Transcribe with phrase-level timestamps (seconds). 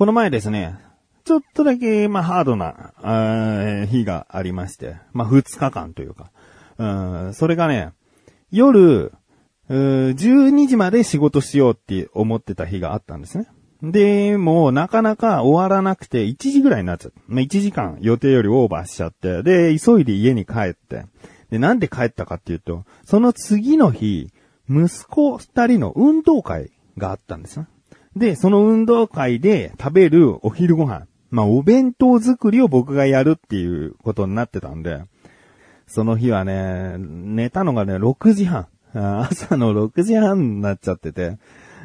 [0.00, 0.78] この前ですね、
[1.26, 6.30] ちょっとだけ、まあ、ハードな、あー日がありまして、まあ、2日間というか、
[6.78, 6.86] う
[7.28, 7.92] ん、それがね、
[8.50, 9.12] 夜、
[9.68, 13.46] 12時まで仕事しようって思ってた日があったんですね。
[13.82, 17.20] で、もうなかなか終わらなくて1時ぐらいになっちゃった。
[17.28, 21.04] まあ、1時間予定よりオーバーしちゃって、で、急いで家に帰って、
[21.50, 24.32] で、なんで帰ったかっていうと、その次の日、
[24.66, 27.66] 息子二人の運動会があったんですね。
[28.16, 35.02] で、その運動会で食べるお昼ご飯、まあ、お弁当作りを僕がやるっていうことになってたんで、
[35.86, 38.66] その日はね、寝たのがね、6時半。
[38.92, 41.38] 朝の6時半になっちゃってて。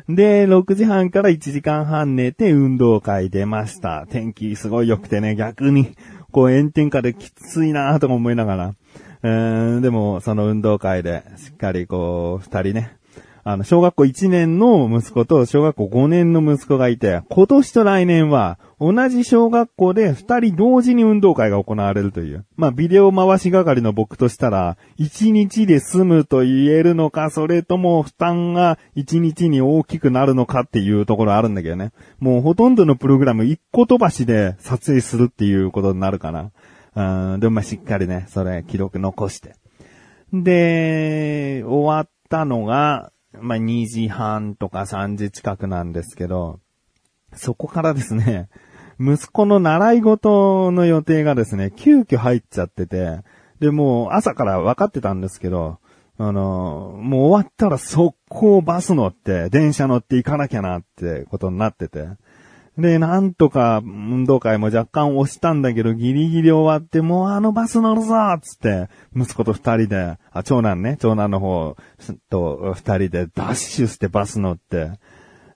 [0.10, 4.06] で、6時半から1時間半寝て運動会出ました。
[4.10, 5.96] 天気すごい良くてね、逆に、
[6.32, 8.74] こう炎天下できついなとか思いながら。
[9.24, 12.98] えーんでも、その運動会で、しっかりこう、二人ね、
[13.48, 22.44] あの、小学校1年の息子と小学校5年の息子がいて、今年と来年は同じ小学校で2人同時に運動会が行われるという。
[22.56, 31.92] まあ、ビデオ回し係の僕としたら、1日で済むと言えるのか、それとも負担が1日に大きくなるのかっていうところあるんだけどね。
[32.18, 36.50] もうほとんどのプログラム1個飛ばしで撮影するっていうことになるかな。
[36.96, 39.54] うん、でもまあしっかりね、それ記録残して。
[40.34, 46.60] で、終わったのが、まあ、2時半とか3時近くなんですけど、
[47.34, 48.50] そこからですね、
[49.00, 53.20] 息子の習い事の予定がですね、急遽入っちゃってて、
[53.60, 55.80] で、もう朝から分かってたんですけど、
[56.18, 62.08] あの、もう終わったら速攻バス乗って、電車乗って行かなきゃなってことになってて。
[62.78, 71.76] で、なんとか運動会も若干押したんだけど、ギリギリ終わって、もうあのバス乗るぞつって、息子と二人で、あ、長男ね、長男の方
[72.30, 74.92] と二人でダッシュしてバス乗って、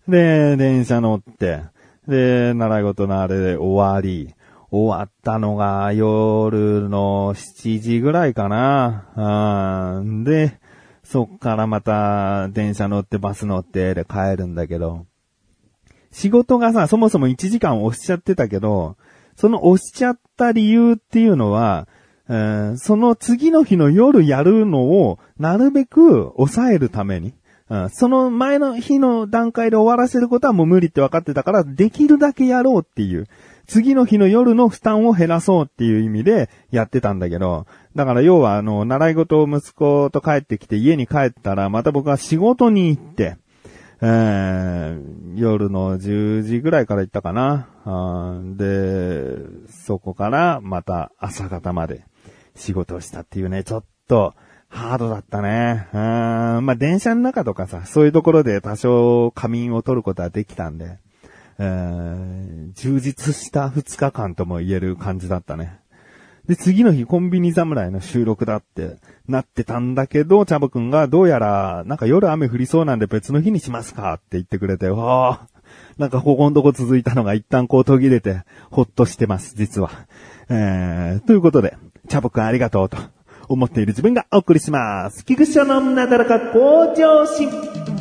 [0.08, 1.64] で、電車乗って、
[2.08, 4.34] で、習い事のあれで終わり、
[4.72, 10.02] 終わったのが夜の7時ぐらいかな。
[10.24, 10.60] で、
[11.04, 15.08] そっからまた電車乗ってバス乗ってで帰るんだけど、
[16.12, 18.98] 仕事がさ、そもそも1時間押しちゃってたけど、
[19.36, 21.88] その押しちゃった理由っていうのは、
[22.28, 27.34] えーその次の日の夜やるのをなるべく抑えるために、
[27.70, 33.28] うんその前の日の段階で終わらせることはもう無理って分かってたから、できるだけやろうっていう、
[33.68, 43.38] 次の日の夜の負担を減らそうっていう意味でやってたんだけど、だから要はあの、習い事を息子と帰ってきて家に帰ったら、また僕は仕事に行って、
[44.02, 47.70] えー夜の10時ぐらいから行ったかな。
[47.86, 49.38] あで、
[49.70, 52.04] そこからまた朝方まで
[52.56, 54.34] 仕事をしたっていうね、ちょっと
[54.68, 55.88] ハードだったね。
[55.94, 56.00] うん
[56.66, 60.98] まあ、電車の中とかさ、そういうところで多少仮眠を取ることはできたんで、
[61.58, 65.80] えー充実した2日間とも言える感じだったね。
[66.50, 75.48] で、次の日コンビニ侍の収録だってなってたんだけど、チャボくんがどうやら、なんか夜雨降りそうなんで別の日にしますかって言ってくれて、わあ、
[76.00, 79.92] なんかここのとこ続いたのが一旦こう途切れて、ほっとしてます、実は。
[80.50, 81.78] えー、ということで、
[82.08, 82.98] チャボくんありがとうと
[83.48, 85.24] 思っている自分がお送りします。
[85.26, 87.99] 菊池のなだらか向上心。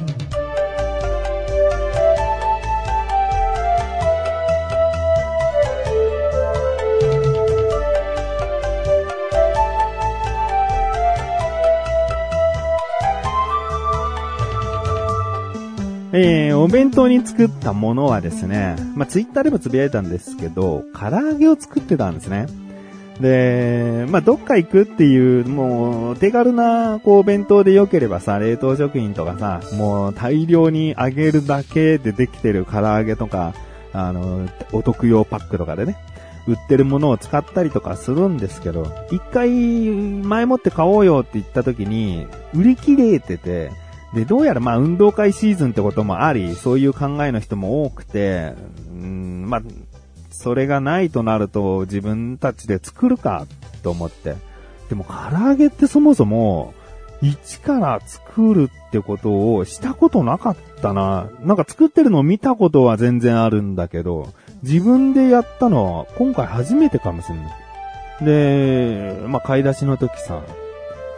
[16.69, 22.47] お弁当に作ったものはですね、まあ、ツイッターでもつぶやいたんですけど、唐揚げを作ってたんですね。
[23.23, 33.55] で、まあ、どっか行くっていう、もう、手軽な、こう、弁当で良ければさ、冷凍食品とかさ、もう、大量に揚げるだけでできてる唐揚げとか、
[33.95, 35.97] あの、お得用パックとかでね、
[36.47, 43.71] 売ってるものを使ったりとかするんですけど、一回、前もって買おうよって言った時に、売り切れてて、
[44.15, 48.55] で、どうやらまあ運動会シーズンってこともあり、そういう考えの人も多くて、
[48.91, 49.63] うん、まあ、
[50.31, 53.47] それがないとなると自分たちで作るか
[53.83, 54.37] と思って。
[54.89, 56.73] でも唐揚げってそもそも、
[57.21, 61.29] 一から作るってことをしたことなかったな。
[61.43, 64.33] なんか作ってるのを見たことは全然あるんだけど、
[64.63, 68.25] 自分でやったのは今回初めてかもしれない。
[68.25, 70.43] で、まあ買い出しの時さ、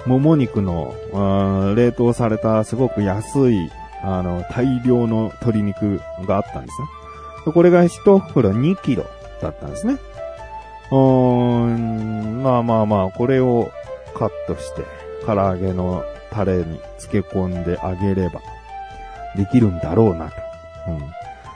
[0.07, 0.95] もも肉の、
[1.75, 3.71] 冷凍されたすごく安い、
[4.03, 6.81] あの、大量の鶏肉があったんです
[7.47, 7.53] ね。
[7.53, 9.05] これが1袋2キロ
[9.41, 9.99] だったんですね。
[10.91, 13.71] うーん、まあまあまあ、これを
[14.15, 14.85] カットして、
[15.27, 18.41] 唐揚げのタレに漬け込んであげれば、
[19.37, 20.37] できるんだろうなと。
[20.89, 20.99] うん。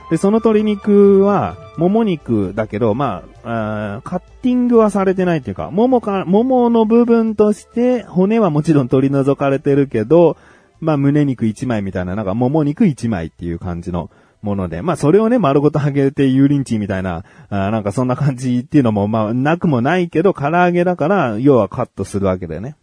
[0.09, 10.37] で、その鶏肉は、もも肉だけど、まあ、カッティングはされてないっていうか、ももか、ももの部分として、骨はもちろん取り除かれてるけど、
[10.79, 14.09] まあ、胸肉1枚みたいな、なんか、もも肉1枚っていう感じの
[14.41, 22.75] もので、まあ、それをね、丸ごと揚げて油淋鶏みたいな、あなんかそんな感じっていうのも、まあ、なくもないけど、唐揚げだから、要はカットするわけだよね。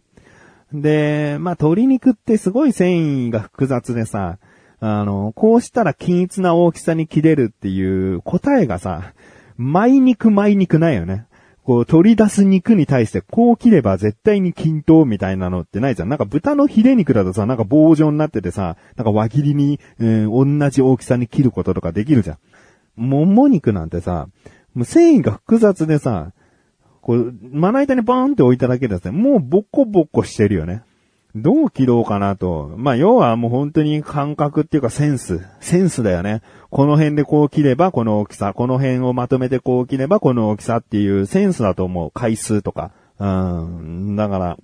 [0.73, 4.37] で、まあ、鶏肉ってすごい繊維が複雑でさ、
[4.85, 9.13] あの、こうしたら均一な大きさに切れるっていう答えがさ、
[9.55, 11.25] 毎肉毎肉ないよね。
[11.63, 16.09] こう取り出す肉に対してこう切れば絶対に均等みたいなのってないじゃん。
[16.09, 22.37] なんか豚のヒレ肉だとさ、なんか棒状になっててさ、なんか輪切りに、えー、同じ大きさに切ることとかできるじゃん。
[22.97, 24.27] もも肉なんてさ、
[24.73, 26.33] もう繊維が複雑でさ、
[26.99, 30.83] こう、まな板にバーンって置いただけでさ、もうボコボコしてるよね。
[31.35, 32.71] どう切ろうかなと。
[32.77, 35.41] まあ、要はもう本当に感覚っていうかセンス。
[35.59, 36.41] センスだよね。
[36.69, 38.53] この辺でこう切ればこの大きさ。
[38.53, 42.11] この辺をまとめてこう切ればこの大きさっていうセンスだと思う。
[42.11, 42.91] 回数とか。
[43.17, 44.15] うん。
[44.15, 44.57] だから、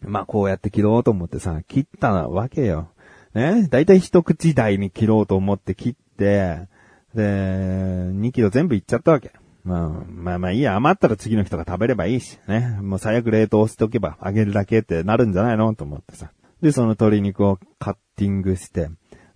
[0.00, 2.88] まあ、こうやって切ろうと思ってさ、切ったわけよ。
[3.34, 3.68] ね？
[3.68, 6.68] だいたい一口大に切ろうと思って切って、
[7.14, 9.32] で、2キロ全部いっちゃったわけ。
[9.64, 12.78] まあ、まあまあいいや、余ったら次の人が食べればいいし、ね。
[12.82, 15.74] もう最悪冷凍しておけばあげるだけってなるんじゃないの？
[15.74, 16.30] と思ってさ。
[16.60, 18.90] で、その鶏肉をカッティングして。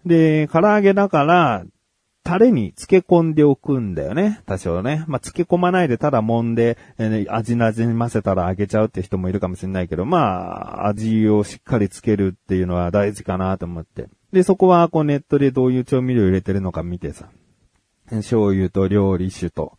[0.05, 1.65] で、唐揚げだから、
[2.25, 4.43] タレに漬け込んでおくんだよね。
[4.45, 5.05] 多少ね。
[5.09, 10.19] まあ、漬け込まないでただ揉んで、えー、味なじませたら揚げちゃうって人もいるかもしれないけど、ま
[10.83, 14.09] あ、味をしっかりつけるっていうのは大事かなと思って。
[14.31, 17.31] で、そこはこうネットでどういう調味料入れてるのか見てさ。
[18.11, 19.79] 醤油と料理酒と、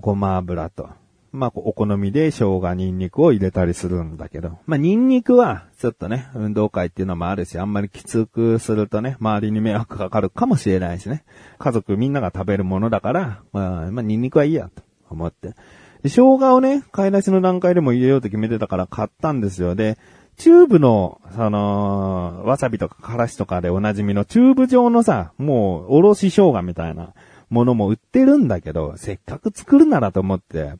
[0.00, 0.90] ごま油と、
[1.30, 11.24] まあ、お好みで生姜、ニンニクを入れたりするんだけど、まあ、ニンニクは、ちょっとね、運動会っていうのもあるし、あんまりきつくするとね、周りに迷惑かかるかもしれないしね。
[11.58, 15.54] 家族みんなが食べるものだから、まあ、まあ、ニンニクはいいや、と思って。
[16.02, 19.76] 生姜をね、買い出しの段階でも入れようと決めてたから買ったんですよ。
[19.76, 19.96] で、
[20.36, 27.14] チューブの、その、わさびとかからしとかでおなじみのチューブ状のさ、もう、おろし生姜みたいな、
[27.52, 30.72] ものも売ってるんだけど、せっかく作るならと思って、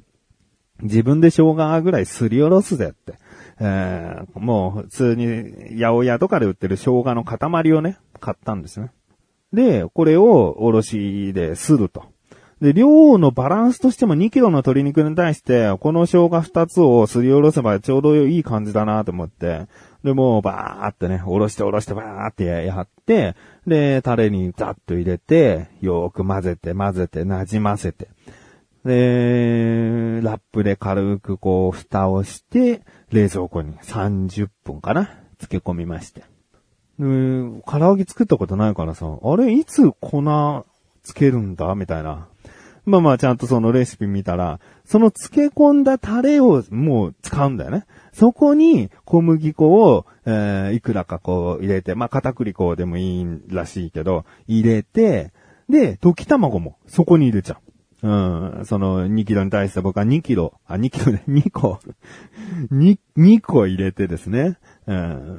[0.80, 3.18] 自分で生姜ぐらいすりおろすぜって。
[3.60, 8.90] えー、もう普通に八百屋とかで売ってる生姜の塊をね、買ったんですね。
[9.52, 12.04] で、これをおろしですると。
[12.62, 19.66] で、量のバランスとしても2キロの鶏肉に対して、この生姜2つをすりおろせばちょうどいい感じだなと思って、
[20.04, 28.08] で、もうバーってね、おろしておろしてバーってやって、で、タレにザッと入れて、よーく混ぜて混ぜて馴染ませて。
[28.84, 32.82] で、ラップで軽くこう、蓋をして、
[33.12, 35.06] 冷蔵庫に30分かな
[35.38, 36.22] 漬け込みまして。
[36.98, 37.06] で、
[37.66, 40.64] 唐揚げ作ったことないからさ、あれ、いつ粉
[41.04, 41.74] つけるんだ？
[41.76, 42.28] みたいな。
[42.84, 47.86] まあまあ、ちゃんとそのレシピ見たら、その漬け込んだタレをもう使うんだよね。
[48.12, 55.32] そこに小麦粉を、えー、いくらかこう入れて、まあ片栗粉でもいいらしいけど、入れて、
[55.68, 57.72] で、溶き卵もそこに入れちゃう。
[58.04, 61.78] うん、その2キロに対して僕は2キロ、あ、2キロで 2個
[62.72, 64.58] 2、2個入れてですね。
[64.88, 64.92] う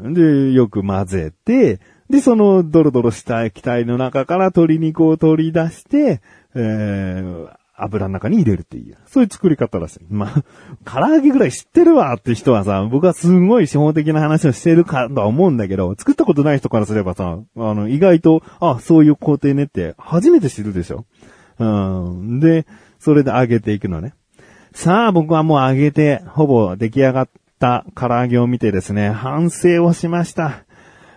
[0.10, 6.22] ん、で、よく混ぜて、で、そのドロドロした液体の中から鶏肉を取り出して、
[6.56, 8.98] えー、油の中に入れるっていう。
[9.08, 10.00] そういう作り方らしい。
[10.10, 10.44] まあ、
[10.86, 21.06] 唐揚げぐらい知ってるわって人はさ、僕はすごい資本的な話をしてるかとは思うんだけど、作ったことない人からすればさ、あの、意外と、あ、そういう工程ねって初めて知るでしょ。
[21.60, 22.40] うん。
[22.40, 22.66] で、
[23.00, 24.14] それで揚げていくのね。
[24.74, 27.30] さあ、僕はもう揚げて、ほぼ出来上がっ
[27.60, 30.64] た唐揚げを見てですね、反省をしました。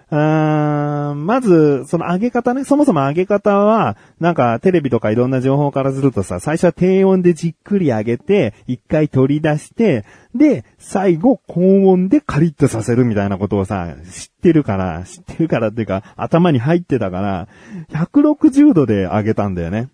[0.08, 17.48] あまず、その上げ方ね、そもそも上げ方は、なんかテレビとかいろんな情報からするとさ、最初は低温でじっくり揚げて、一回取り出して、で、最後高温でカリッとさせるみたいなことをさ、知ってるから、知ってるからっていうか、頭に入ってたから、
[17.90, 19.88] 160度で上げたんだよね。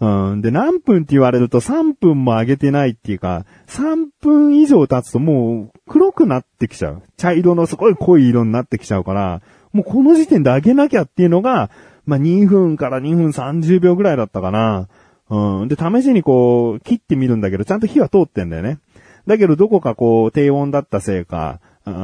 [0.00, 0.42] うん。
[0.42, 7.02] で、何分って言われると3分も揚げてないっていうか、3分以上経つともう黒くなってきちゃう。
[7.16, 9.40] 茶色のすごい濃い色になってきちゃうから、
[9.72, 11.70] もうこの時点で揚げなきゃっていうのが、
[12.04, 14.88] まあ、2分から2分30秒ぐらいだったかな。
[15.28, 15.68] うん。
[15.68, 18.78] で、試しにこう、切ってみるんだけど、ちゃんと火は通ってんだよね。
[19.26, 21.94] だけど、どこかこう、低温だったせいか、うん、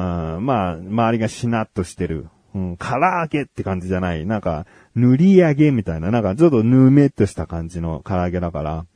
[0.45, 2.27] まあ、周りがしなっとしてる。
[2.55, 4.27] うん、唐揚げって感じじゃない。
[4.27, 8.87] なんか、塗り上げみたいな、なんかちょっとぬめっとした感じの唐揚げだから。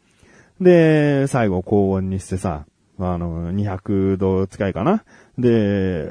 [0.61, 2.67] で、最後高温にしてさ、
[2.99, 5.05] あの、200度近いかな。
[5.39, 6.11] で、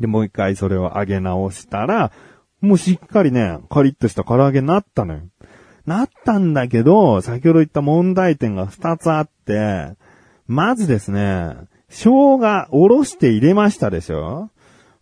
[0.00, 2.12] で、もう一回それを揚げ直したら、
[2.60, 5.20] もうしっかりね、カリッとした唐揚げになったのよ。
[5.86, 9.94] なったんだけど、先ほど言った問題点が2つあって、
[10.46, 11.56] まずですね、
[11.88, 14.50] 生姜おろして入れましたでしょ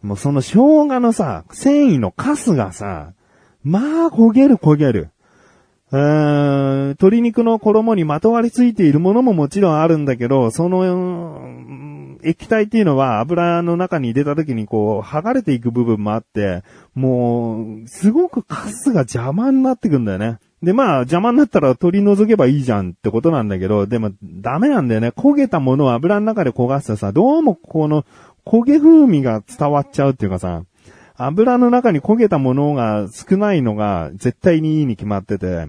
[0.03, 0.53] もうその生
[0.87, 3.13] 姜のさ、繊維のカスがさ、
[3.65, 5.11] まあ焦げる焦げる。
[5.91, 11.41] うーん、鶏肉の衣にまとわりついているものももちろんあるんだけど、その、
[12.23, 16.63] 液体っていうのは油の中に入れた時にこう、剥がれていく部分もあって、
[16.95, 20.39] もう、すごくカスが邪魔になってくんだよね。
[20.63, 25.11] で、まあ、邪魔になったら取り除けばいいじゃんってことなんだけど、でも、ダメなんだよね。
[25.11, 28.05] 焦げたものを油の中で焦がすとさ、どうもこの、
[28.49, 30.63] 焦げ風味が伝わっちゃうっていうかさ、
[31.17, 35.69] 油の中に焦げたものが少ないのが絶対にいいに決まってて、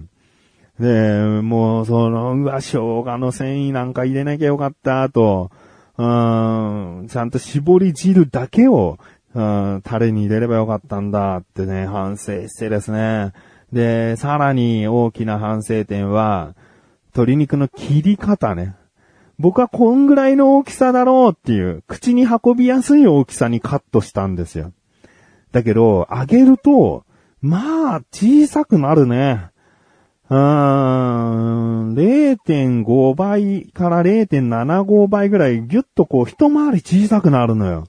[0.78, 5.50] で、もう、その、うわ、生姜の繊維なんか入れなきゃよかった、と、
[5.98, 8.98] うん、ちゃんと絞り汁だけを、
[9.34, 13.32] うん、タレに入れればよかったんだってね、反省してですね。
[13.74, 16.54] で、さらに大きな反省点は、
[17.08, 18.74] 鶏肉の切り方ね。
[19.40, 24.74] 僕はこんぐらいの大きさだろうっていう、口に運びやすい大きさにカットしたんですよ。
[25.50, 27.06] だけど、揚げると、
[27.40, 29.48] まあ、小さくなるね。
[30.28, 37.88] うーん、0.5倍から0.75倍ぐらいギュッとこう一回り小さくなるのよ。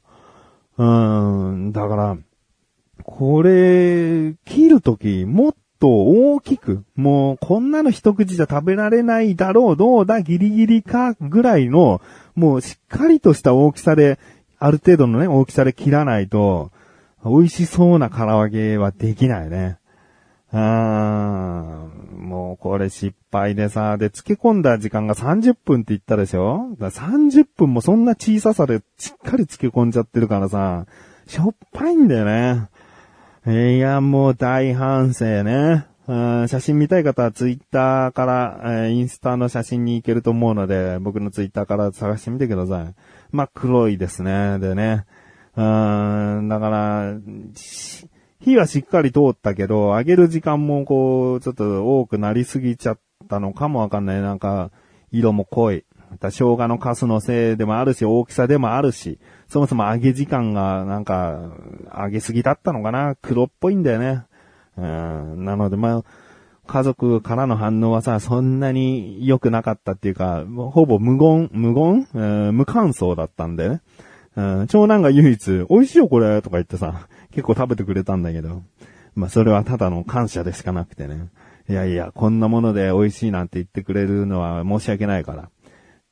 [0.78, 2.18] うーん、だから、
[3.04, 12.02] これ、切るとき、もっと大きく、もうこんなの一口じゃ食べられないだろう、どうだ、ギリギリか、ぐらいの、
[12.36, 14.20] もうしっかりとした大きさで、
[14.60, 16.72] ある程度のね、大きさで切らないと、
[17.26, 19.80] 美味しそうな唐揚げはできないね。
[20.54, 21.92] うーん、
[22.28, 26.76] もうこれ失敗でさ、で、漬け込んだ時間が30分って言ったでしょ？
[26.80, 30.86] だ30分もそんな小ささでしっかり漬け込んじゃってるからさ、
[31.26, 32.68] しょっぱいんだよね。
[33.48, 35.88] いや、もう大反省ね。
[36.06, 42.94] 写真見たい方はツイッターから、インスタの写真に行けると思うので、僕のツイッターから探してみてください。
[43.32, 44.60] 真っ黒いですね。
[44.60, 45.06] でね。
[45.56, 47.16] うん、だから、
[48.42, 54.22] 火はしっかり通ったけど、揚げる時間もこう、ちょっと多くなりすぎちゃったのかもわかんない。
[54.22, 54.70] なんか、
[55.12, 55.84] 色も濃い。
[56.12, 59.18] また生姜のカスのせいでもあるし、大きさでもあるし、
[59.52, 61.52] そもそも揚げ時間がなんか、
[61.94, 63.18] 揚げすぎだったのかな？
[63.22, 64.24] 黒っぽいんだよね。
[64.78, 66.04] うん、なのでまあ、
[66.68, 73.82] 家族からの反応はさ、そんなに良くなかったっていうか、ほぼ無言、無言、えー、無感想だったんだよね。
[74.38, 78.64] うん、長男が唯一、美味しいよこれとか言ってさ、結構食べてくれたんだけど、
[79.16, 81.28] まあそれはただの感謝でしかなくてね。
[81.70, 85.50] いやいや、こんなもので美味しいなんて言ってくれるのは申し訳ないから。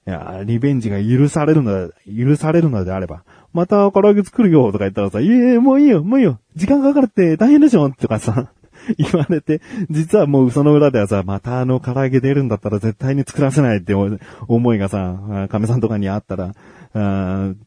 [0.08, 8.51] いや、リベンジが許されるの許されるのであれば、また唐揚げ作るよとか言ったらさ、いえ、もういいよ、もういいよ、時間かかるって大変でしょとかさ、
[8.98, 16.53] 言われて、実はもうその裏ではさ、またあの唐揚げ出るんだったら絶対に作らせないって思いがさ、亀さんとかにあったら、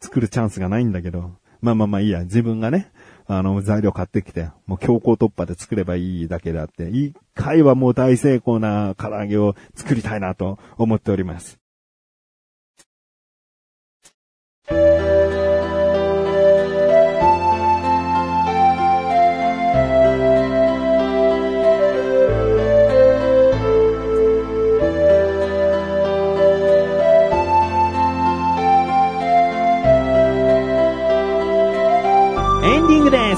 [0.01, 2.91] 作るチャンスがないんだけど、まあまあまあいいや、自分がね、
[3.27, 11.62] あの、材料買ってきて、もう強行突破で作ればいいだけであって、一回はもう大成功な唐揚げを作りたいなと思っております。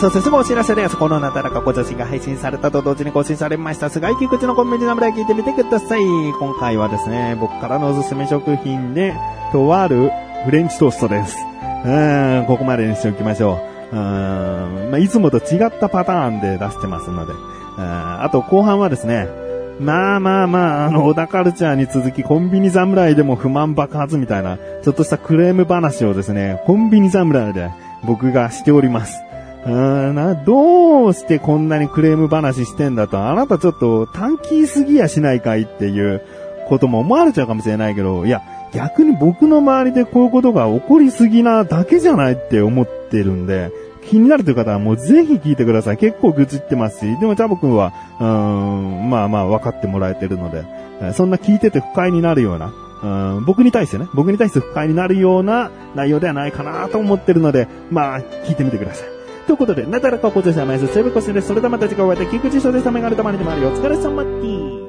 [0.05, 0.99] そしてすぐお知らせです。
[0.99, 3.89] このなだらかご女子が配信されたと同時に更新されました。
[3.89, 6.03] 菅井菊池のコンビニナムラ聞いてみてください。
[6.03, 9.15] 今回はですね、僕からのおすすめ食品で、
[9.51, 10.11] とある
[10.45, 11.37] フレンチトーストです。
[11.87, 13.59] うん、ここまでにしておきましょ
[13.93, 13.97] う。
[13.97, 17.33] うん、まあ、いつもと違ったパターンで出してますので。
[17.77, 19.27] あと後半はですね、
[19.81, 27.71] まあまあまあ、あの、小田カルチャーに続きコンビニ侍でも不満爆発みたいな、ちょっとしたクレーム話をですね、コンビニ侍で
[28.05, 29.21] 僕がしております。
[29.67, 36.23] うーんな、どうしてこんなにクレーム話してんだと、あなたちょっと短期すぎやしないかいっていう
[36.69, 38.43] ことも思われちゃうかもしれないけど、いや、
[38.75, 43.71] 逆に僕の周りでこういうことが起こりすぎなだけじゃないって思ってるんで、
[44.11, 45.97] 気になるという方はもうぜひ聞いてください。
[45.97, 50.65] 結構愚痴ってますし、でもチャボくんは、うん、まあまあ分かってもらえてるので、
[51.15, 52.73] そんな聞いてて不快になるような、
[53.37, 59.09] うん、僕に対してね、僕に対して不快になるような内容ではないかなと思ってるので、まあ、聞いてみてください。
[59.47, 60.89] ということで、なだらかごちそうさまです。
[60.89, 61.49] セブコスです。
[61.49, 63.69] それではまた次回お会いでき、菊池翔でさめがれたまりでもあるよ。
[63.69, 64.84] お疲れ様です。